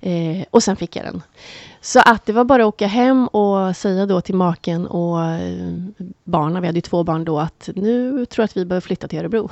[0.01, 1.21] Eh, och sen fick jag den.
[1.81, 5.73] Så att det var bara att åka hem och säga då till maken och eh,
[6.23, 9.07] barnen, vi hade ju två barn då, att nu tror jag att vi behöver flytta
[9.07, 9.49] till Örebro.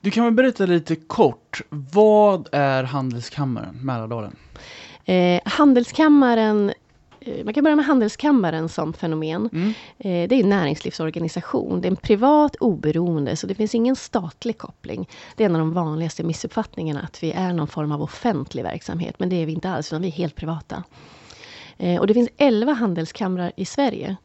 [0.00, 4.36] Du kan väl berätta lite kort, vad är Handelskammaren Mälardalen?
[5.04, 6.72] Eh, Handelskammaren
[7.44, 9.50] man kan börja med Handelskammaren som fenomen.
[9.52, 9.68] Mm.
[9.98, 11.80] Eh, det är en näringslivsorganisation.
[11.80, 15.08] Det är en privat oberoende, så det finns ingen statlig koppling.
[15.36, 19.14] Det är en av de vanligaste missuppfattningarna, att vi är någon form av offentlig verksamhet.
[19.18, 20.82] Men det är vi inte alls, utan vi är helt privata.
[21.78, 24.16] Eh, och det finns 11 handelskamrar i Sverige.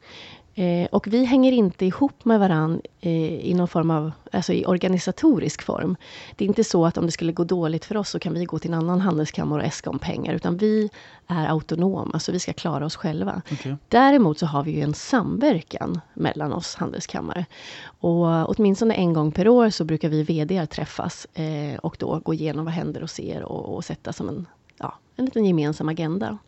[0.54, 4.66] Eh, och vi hänger inte ihop med varann eh, i någon form av, alltså i
[4.66, 5.96] organisatorisk form.
[6.36, 8.44] Det är inte så att om det skulle gå dåligt för oss så kan vi
[8.44, 10.34] gå till en annan handelskammare och äska om pengar.
[10.34, 10.90] Utan vi
[11.26, 13.42] är autonoma, så vi ska klara oss själva.
[13.52, 13.74] Okay.
[13.88, 17.46] Däremot så har vi ju en samverkan mellan oss handelskammare.
[17.84, 22.34] Och åtminstone en gång per år så brukar vi VD träffas eh, och då gå
[22.34, 24.46] igenom vad händer och ser och, och sätta som en,
[24.78, 26.38] ja, en liten gemensam agenda.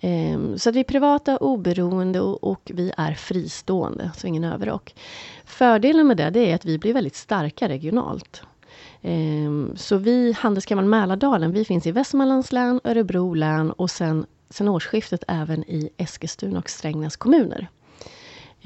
[0.00, 4.94] Ehm, så att vi är privata, oberoende och, vi är fristående, så ingen överrock.
[5.44, 8.42] Fördelen med det, det är att vi blir väldigt starka regionalt.
[9.02, 14.68] Ehm, så vi, Handelskammaren Mälardalen, vi finns i Västmanlands län, Örebro län och sen, sen
[14.68, 17.68] årsskiftet även i Eskilstuna och Strängnäs kommuner.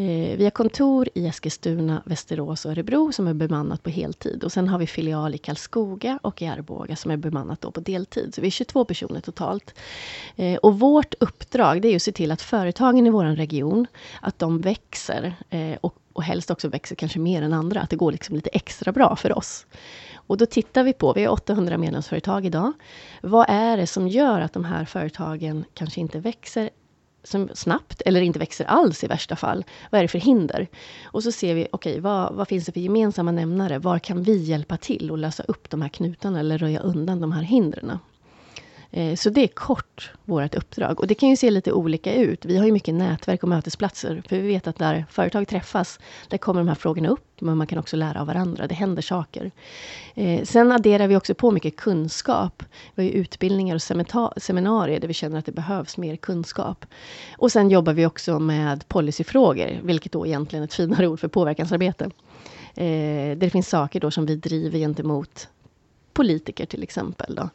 [0.00, 4.44] Eh, vi har kontor i Eskilstuna, Västerås och Örebro som är bemannat på heltid.
[4.44, 7.80] Och sen har vi filial i Karlskoga och i Arboga som är bemannat då på
[7.80, 8.34] deltid.
[8.34, 9.74] Så vi är 22 personer totalt.
[10.36, 13.86] Eh, och vårt uppdrag det är att se till att företagen i vår region,
[14.22, 17.80] att de växer eh, och, och helst också växer kanske mer än andra.
[17.80, 19.66] Att det går liksom lite extra bra för oss.
[20.14, 22.72] Och då tittar vi på, vi har 800 medlemsföretag idag.
[23.22, 26.70] Vad är det som gör att de här företagen kanske inte växer
[27.22, 29.64] som snabbt eller inte växer alls i värsta fall.
[29.90, 30.68] Vad är det för hinder?
[31.04, 33.78] Och så ser vi, okej, okay, vad, vad, finns det för gemensamma nämnare?
[33.78, 37.32] Var kan vi hjälpa till och lösa upp de här knutarna eller röja undan de
[37.32, 37.98] här hindren?
[38.90, 41.00] Eh, så det är kort vårt uppdrag.
[41.00, 42.44] Och det kan ju se lite olika ut.
[42.44, 44.22] Vi har ju mycket nätverk och mötesplatser.
[44.28, 45.98] För vi vet att där företag träffas,
[46.28, 47.26] där kommer de här frågorna upp.
[47.40, 48.66] Men man kan också lära av varandra.
[48.66, 49.50] Det händer saker.
[50.14, 52.62] Eh, sen adderar vi också på mycket kunskap.
[52.94, 53.82] Vi har utbildningar och
[54.42, 56.86] seminarier där vi känner att det behövs mer kunskap.
[57.38, 61.28] Och sen jobbar vi också med policyfrågor, vilket då egentligen är ett finare ord för
[61.28, 62.04] påverkansarbete.
[62.74, 65.48] Eh, där det finns saker då som vi driver gentemot
[66.12, 67.34] politiker till exempel.
[67.34, 67.48] Då.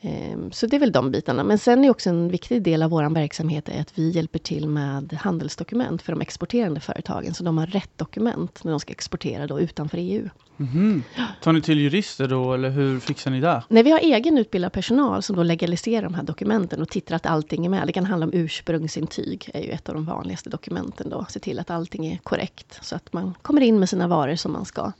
[0.00, 1.44] Ehm, så det är väl de bitarna.
[1.44, 4.68] Men sen är också en viktig del av vår verksamhet är att vi hjälper till
[4.68, 7.34] med handelsdokument för de exporterande företagen.
[7.34, 10.28] Så de har rätt dokument när de ska exportera då utanför EU.
[10.58, 11.02] Mm -hmm.
[11.42, 13.62] Tar ni till jurister då, eller hur fixar ni det?
[13.68, 17.26] Nej, vi har egen utbildad personal som då legaliserar de här dokumenten och tittar att
[17.26, 17.86] allting är med.
[17.86, 21.26] Det kan handla om ursprungsintyg, är ju ett av de vanligaste dokumenten då.
[21.28, 24.52] Se till att allting är korrekt, så att man kommer in med sina varor som
[24.52, 24.92] man ska.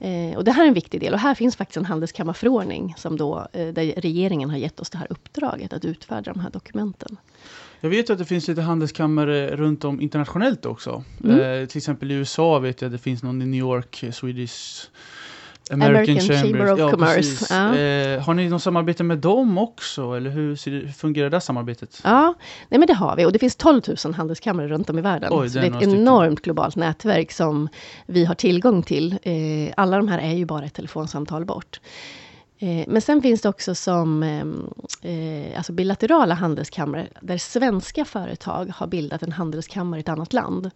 [0.00, 1.14] Eh, och det här är en viktig del.
[1.14, 4.98] Och här finns faktiskt en handelskammarförordning som då, eh, där regeringen har gett oss det
[4.98, 7.16] här uppdraget att utfärda de här dokumenten.
[7.80, 11.04] Jag vet att det finns lite handelskammare runt om internationellt också.
[11.24, 11.40] Mm.
[11.40, 14.86] Eh, till exempel i USA vet jag att det finns någon i New York, Swedish
[15.72, 17.54] American, American Chamber of ja, Commerce.
[17.54, 17.76] Ja.
[17.76, 20.12] Eh, har ni något samarbete med dem också?
[20.12, 22.00] Eller hur, hur fungerar det samarbetet?
[22.04, 22.34] Ja,
[22.68, 23.24] nej men det har vi.
[23.24, 25.30] Och det finns 12 000 handelskammare runt om i världen.
[25.32, 27.68] Oj, det så det är ett enormt globalt nätverk som
[28.06, 29.16] vi har tillgång till.
[29.22, 31.80] Eh, alla de här är ju bara ett telefonsamtal bort.
[32.58, 38.72] Eh, men sen finns det också som eh, eh, alltså bilaterala handelskammare där svenska företag
[38.74, 40.70] har bildat en handelskammare i ett annat land.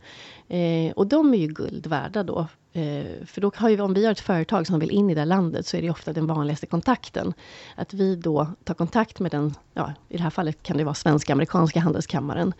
[0.48, 2.46] Eh, och de är ju guld värda då.
[2.76, 5.24] Eh, för då har ju, om vi har ett företag som vill in i det
[5.24, 7.34] landet så är det ofta den vanligaste kontakten.
[7.76, 10.94] Att vi då tar kontakt med den, ja, i det här fallet kan det vara
[10.94, 12.52] svenska-amerikanska handelskammaren.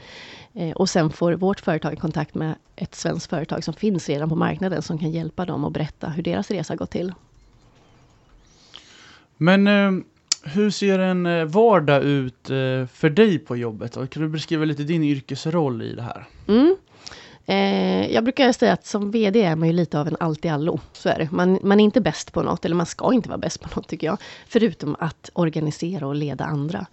[0.52, 4.36] Eh, och sen får vårt företag kontakt med ett svenskt företag som finns redan på
[4.36, 7.12] marknaden som kan hjälpa dem och berätta hur deras resa gått till.
[9.36, 10.04] Men eh,
[10.42, 12.46] Hur ser en vardag ut
[12.92, 13.94] för dig på jobbet?
[13.94, 16.26] Kan du beskriva lite din yrkesroll i det här?
[16.48, 16.76] Mm.
[17.46, 20.80] Eh, jag brukar säga att som VD är man ju lite av en allt-i-allo.
[20.92, 21.30] Så är det.
[21.30, 23.88] Man, man är inte bäst på något, eller man ska inte vara bäst på något
[23.88, 24.18] tycker jag.
[24.48, 26.86] Förutom att organisera och leda andra.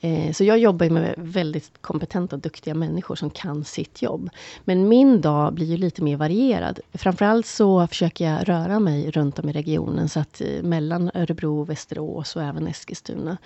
[0.00, 4.30] Eh, så jag jobbar med väldigt kompetenta och duktiga människor som kan sitt jobb.
[4.64, 6.80] Men min dag blir ju lite mer varierad.
[6.92, 10.08] Framförallt så försöker jag röra mig runt om i regionen.
[10.08, 13.36] Så att eh, mellan Örebro, Västerås och även Eskilstuna.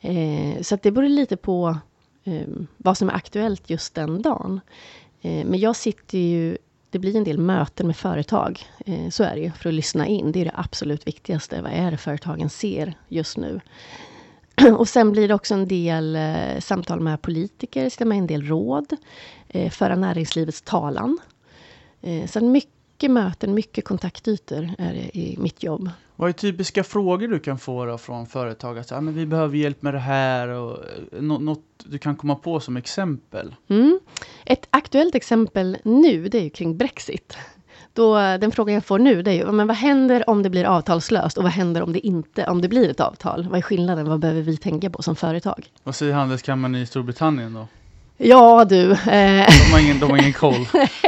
[0.00, 1.78] Eh, så att det beror lite på
[2.24, 4.60] eh, vad som är aktuellt just den dagen.
[5.24, 6.58] Eh, men jag sitter ju
[6.90, 8.66] det blir en del möten med företag.
[8.86, 10.32] Eh, så är det ju, för att lyssna in.
[10.32, 11.62] Det är det absolut viktigaste.
[11.62, 13.60] Vad är det företagen ser just nu?
[14.78, 18.96] Och sen blir det också en del eh, samtal med politiker, stämma en del råd,
[19.70, 21.18] föra näringslivets talan.
[22.26, 22.73] Sen mycket
[23.08, 25.90] möten, mycket kontaktytor är det i mitt jobb.
[26.16, 28.78] Vad är typiska frågor du kan få då från företag?
[28.78, 30.78] Att ah, men vi behöver hjälp med det här och
[31.12, 33.54] eh, något du kan komma på som exempel?
[33.68, 34.00] Mm.
[34.46, 37.36] Ett aktuellt exempel nu, det är kring Brexit.
[37.92, 40.64] Då, den frågan jag får nu, det är ju, men vad händer om det blir
[40.64, 41.36] avtalslöst?
[41.36, 43.48] Och vad händer om det inte, om det blir ett avtal?
[43.48, 44.08] Vad är skillnaden?
[44.08, 45.66] Vad behöver vi tänka på som företag?
[45.82, 47.66] Vad säger handelskammaren i Storbritannien då?
[48.16, 48.90] Ja du.
[48.92, 49.46] Eh.
[49.46, 50.66] De, har ingen, de har ingen koll.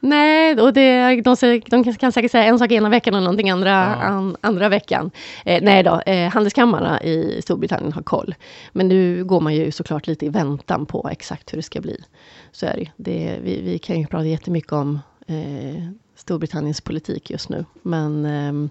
[0.00, 3.50] Nej, och det, de, säger, de, kan säkert säga en sak ena veckan och någonting
[3.50, 3.94] andra, ja.
[3.94, 5.10] an, andra veckan.
[5.44, 8.34] Eh, nej då, eh, handelskammarna i Storbritannien har koll.
[8.72, 12.04] Men nu går man ju såklart lite i väntan på exakt hur det ska bli.
[12.52, 15.82] Så är det, det vi, vi kan ju prata jättemycket om eh,
[16.14, 17.64] Storbritanniens politik just nu.
[17.82, 18.70] Men eh,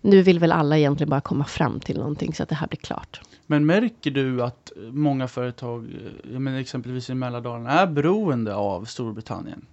[0.00, 2.78] nu vill väl alla egentligen bara komma fram till någonting så att det här blir
[2.78, 3.20] klart.
[3.46, 8.84] Men märker du att många företag, eh, jag menar exempelvis i Mälardalen, är beroende av
[8.84, 9.66] Storbritannien?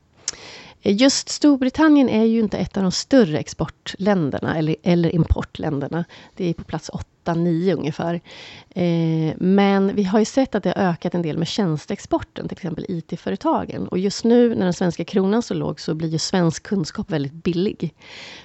[0.82, 6.06] Just Storbritannien är ju inte ett av de större exportländerna eller, eller importländerna.
[6.36, 6.92] Det är på plats
[7.26, 8.22] 8-9 ungefär.
[8.70, 12.58] Eh, men vi har ju sett att det har ökat en del med tjänsteexporten, till
[12.58, 13.88] exempel IT-företagen.
[13.88, 17.34] Och just nu när den svenska kronan så låg så blir ju svensk kunskap väldigt
[17.34, 17.94] billig.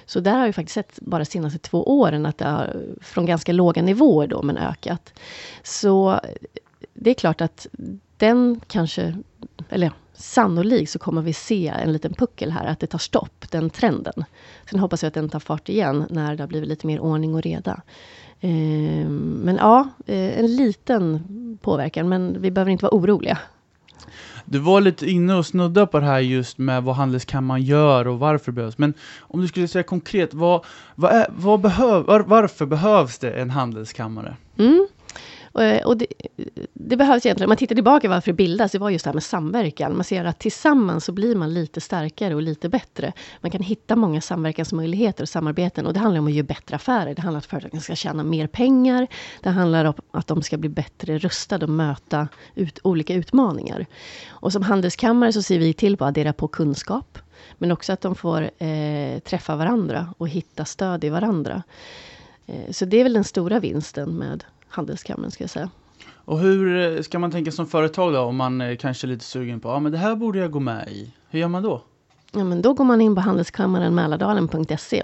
[0.05, 3.25] Så där har vi faktiskt sett bara de senaste två åren att det har från
[3.25, 5.13] ganska låga nivåer då men ökat.
[5.63, 6.19] Så
[6.93, 7.67] det är klart att
[8.17, 9.17] den kanske,
[9.69, 13.69] eller sannolikt så kommer vi se en liten puckel här, att det tar stopp, den
[13.69, 14.25] trenden.
[14.69, 17.35] Sen hoppas jag att den tar fart igen när det har blivit lite mer ordning
[17.35, 17.81] och reda.
[18.41, 21.23] Ehm, men ja, eh, en liten
[21.61, 23.37] påverkan, men vi behöver inte vara oroliga.
[24.45, 28.19] Du var lite inne och snudda på det här just med vad handelskammaren gör och
[28.19, 28.77] varför det behövs.
[28.77, 33.31] Men om du skulle säga konkret, vad, vad, är, vad behöv, var, varför behövs det
[33.31, 34.35] en handelskammare?
[34.57, 34.87] Mm.
[35.59, 36.07] Eh, och det,
[36.73, 39.13] det, behövs egentligen, om man tittar tillbaka varför det bildas, det var just det här
[39.13, 39.95] med samverkan.
[39.95, 43.13] Man ser att tillsammans så blir man lite starkare och lite bättre.
[43.41, 45.85] Man kan hitta många samverkansmöjligheter och samarbeten.
[45.85, 47.15] Och det handlar om att göra bättre affärer.
[47.15, 49.07] Det handlar om att företagen ska tjäna mer pengar.
[49.41, 53.85] Det handlar om att de ska bli bättre rustade att möta ut, olika utmaningar.
[54.29, 57.17] Och som handelskammare så ser vi till på att addera på kunskap.
[57.57, 61.63] Men också att de får eh, träffa varandra och hitta stöd i varandra.
[62.45, 65.69] Eh, så det är väl den stora vinsten med Handelskammaren ska jag säga.
[66.25, 69.25] Och hur eh, ska man tänka som företag då om man är kanske är lite
[69.25, 71.13] sugen på, ja men det här borde jag gå med i.
[71.29, 71.81] Hur gör man då?
[72.31, 73.99] Ja men då går man in på handelskammaren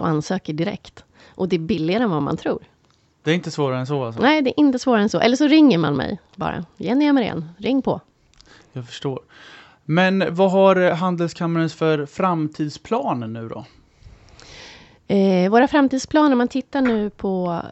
[0.00, 1.04] och ansöker direkt.
[1.34, 2.62] Och det är billigare än vad man tror.
[3.22, 4.22] Det är inte svårare än så alltså?
[4.22, 5.20] Nej, det är inte svårare än så.
[5.20, 6.64] Eller så ringer man mig bara.
[6.76, 8.00] Jenny Amarén, ring på.
[8.72, 9.20] Jag förstår.
[9.84, 13.64] Men vad har Handelskammaren för framtidsplaner nu då?
[15.14, 17.62] Eh, våra framtidsplaner, man tittar nu på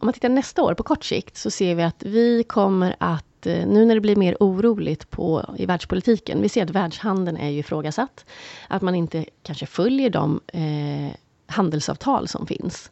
[0.00, 3.46] om man tittar nästa år på kort sikt så ser vi att vi kommer att
[3.46, 6.42] eh, nu när det blir mer oroligt på, i världspolitiken.
[6.42, 8.24] Vi ser att världshandeln är ju ifrågasatt.
[8.68, 12.90] Att man inte kanske följer de eh, handelsavtal som finns.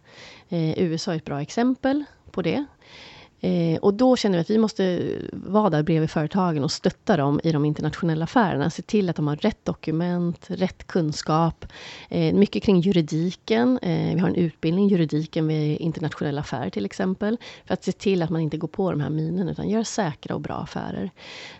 [0.48, 2.64] Eh, USA är ett bra exempel på det.
[3.40, 7.40] Eh, och då känner vi att vi måste vara där bredvid företagen och stötta dem
[7.44, 8.70] i de internationella affärerna.
[8.70, 11.66] Se till att de har rätt dokument, rätt kunskap.
[12.09, 13.79] Eh, mycket kring juridiken.
[13.83, 17.37] Eh, vi har en utbildning, juridiken vid internationella affärer till exempel.
[17.64, 20.35] För att se till att man inte går på de här minen utan gör säkra
[20.35, 21.11] och bra affärer.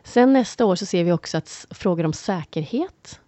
[0.05, 3.21] Sen nästa år så ser vi också att frågor om säkerhet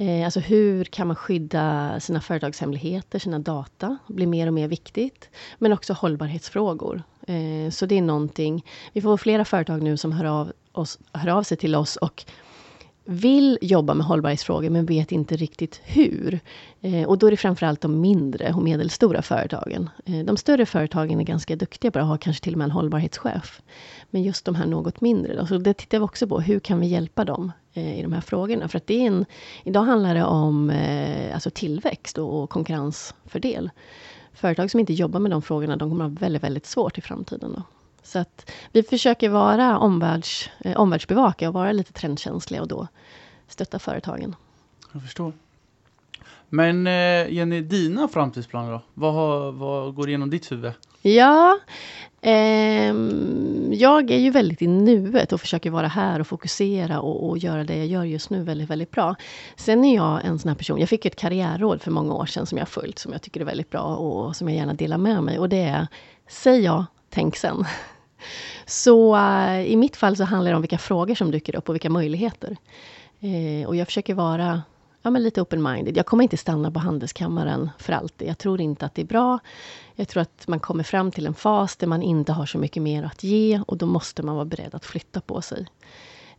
[0.00, 5.30] Eh, alltså hur kan man skydda sina företagshemligheter, sina data, blir mer och mer viktigt.
[5.58, 7.02] Men också hållbarhetsfrågor.
[7.28, 8.64] Eh, så det är någonting.
[8.92, 12.24] Vi får flera företag nu som hör av, oss, hör av sig till oss och
[13.10, 16.40] vill jobba med hållbarhetsfrågor men vet inte riktigt hur.
[16.80, 19.90] Eh, och då är det framförallt de mindre och medelstora företagen.
[20.06, 22.70] Eh, de större företagen är ganska duktiga på att ha kanske till och med en
[22.70, 23.62] hållbarhetschef.
[24.10, 26.40] Men just de här något mindre, då, så det tittar vi också på.
[26.40, 28.68] Hur kan vi hjälpa dem eh, i de här frågorna?
[28.68, 29.24] För att det är en,
[29.64, 33.70] idag handlar det om eh, alltså tillväxt och, och konkurrensfördel
[34.38, 37.52] företag som inte jobbar med de frågorna, de kommer ha väldigt, väldigt svårt i framtiden.
[37.52, 37.62] Då.
[38.02, 42.88] Så att vi försöker vara omvärlds, eh, omvärldsbevaka och vara lite trendkänsliga och då
[43.48, 44.36] stötta företagen.
[44.92, 45.32] Jag förstår.
[46.48, 48.80] Men eh, Jenny, dina framtidsplaner då?
[48.94, 50.72] Vad, har, vad går igenom ditt huvud?
[51.02, 51.58] Ja,
[52.20, 52.94] eh,
[53.72, 57.64] jag är ju väldigt i nuet och försöker vara här och fokusera och, och, göra
[57.64, 59.14] det jag gör just nu väldigt, väldigt bra.
[59.56, 62.46] Sen är jag en sån här person, jag fick ett karriärråd för många år sedan
[62.46, 64.98] som jag har följt, som jag tycker är väldigt bra och som jag gärna delar
[64.98, 65.38] med mig.
[65.38, 65.86] Och det är,
[66.28, 67.64] säg ja, tänk sen.
[68.66, 71.74] Så eh, i mitt fall så handlar det om vilka frågor som dyker upp och
[71.74, 72.56] vilka möjligheter.
[73.20, 74.62] Eh, och jag försöker vara
[75.02, 75.96] ja, men lite open-minded.
[75.96, 78.28] Jag kommer inte stanna på Handelskammaren för alltid.
[78.28, 79.38] Jag tror inte att det är bra.
[79.94, 82.82] Jag tror att man kommer fram till en fas där man inte har så mycket
[82.82, 85.66] mer att ge och då måste man vara beredd att flytta på sig.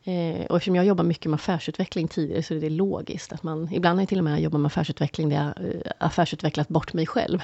[0.03, 3.73] Eh, och eftersom jag jobbar mycket med affärsutveckling tidigare så är det logiskt att man...
[3.73, 7.05] Ibland har jag till och med jobbat med affärsutveckling där jag eh, affärsutvecklat bort mig
[7.05, 7.39] själv.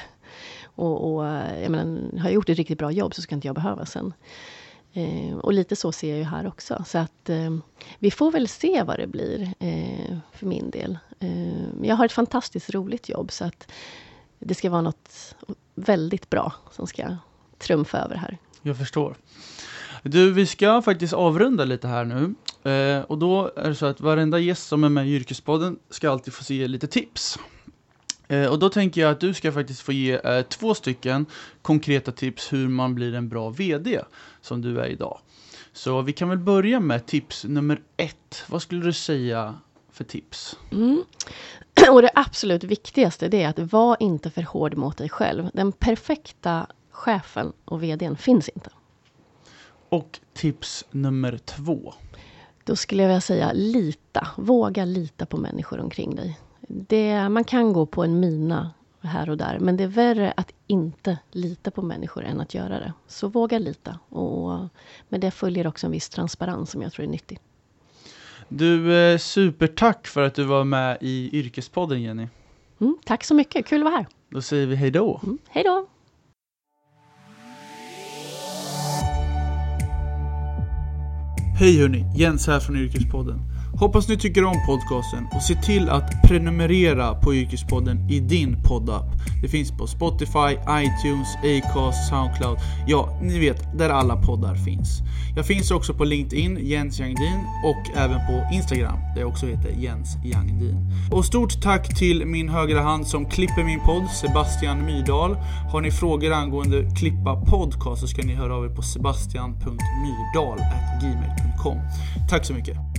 [0.63, 3.47] Och, och eh, jag menar, har jag gjort ett riktigt bra jobb så ska inte
[3.47, 4.13] jag behöva sen.
[4.97, 6.83] Eh, och lite så ser jag ju här också.
[6.87, 7.57] Så att eh,
[7.99, 10.97] vi får väl se vad det blir eh, för min del.
[11.19, 13.71] Eh, jag har ett fantastiskt roligt jobb så att
[14.39, 15.35] det ska vara något
[15.75, 17.17] väldigt bra som ska
[17.57, 18.37] trumfa över här.
[18.61, 19.15] Jag förstår.
[20.03, 22.35] Du, vi ska faktiskt avrunda lite här nu.
[22.71, 26.11] Eh, och då är det så att varenda gäst som är med i Yrkespodden ska
[26.11, 27.39] alltid få se lite tips.
[28.27, 31.25] Eh, och då tänker jag att du ska faktiskt få ge eh, två stycken
[31.61, 34.01] konkreta tips hur man blir en bra VD
[34.41, 35.19] som du är idag.
[35.73, 38.43] Så vi kan väl börja med tips nummer ett.
[38.47, 39.55] Vad skulle du säga
[39.91, 40.57] för tips?
[40.71, 41.03] Mm.
[41.91, 45.49] Och det absolut viktigaste det är att var inte för hård mot dig själv.
[45.53, 48.69] Den perfekta chefen och VDn finns inte.
[49.89, 51.93] Och tips nummer två?
[52.63, 54.27] Då skulle jag vilja säga lita.
[54.37, 56.39] Våga lita på människor omkring dig.
[56.67, 60.51] Det, man kan gå på en mina här och där, men det är värre att
[60.67, 62.93] inte lita på människor än att göra det.
[63.07, 63.99] Så våga lita.
[64.09, 64.59] Och
[65.09, 67.39] med det följer också en viss transparens som jag tror är nyttig.
[68.49, 72.27] Du, eh, supertack för att du var med i Yrkespodden Jenny.
[72.81, 74.07] Mm, tack så mycket, kul att vara här.
[74.29, 75.21] Då säger vi hej då.
[75.23, 75.87] Mm, hej då.
[81.59, 83.54] Hej hörni, Jens här från Yrkespodden.
[83.79, 89.05] Hoppas ni tycker om podcasten och se till att prenumerera på Yrkespodden i din poddapp.
[89.41, 92.57] Det finns på Spotify, iTunes, Acast, Soundcloud.
[92.87, 95.01] Ja, ni vet, där alla poddar finns.
[95.35, 99.69] Jag finns också på LinkedIn, Jens Jangdin, och även på Instagram, där jag också heter
[99.69, 100.91] Jens Jangdin.
[101.11, 105.37] Och stort tack till min högra hand som klipper min podd, Sebastian Myrdal.
[105.71, 111.77] Har ni frågor angående klippa podcast så ska ni höra av er på sebastian.myrdal.gmail.com.
[112.29, 112.94] Tack så mycket!